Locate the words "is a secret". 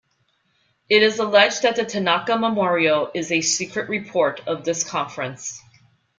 3.13-3.87